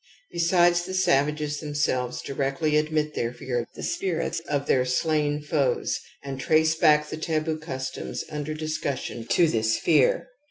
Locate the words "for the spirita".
3.67-4.41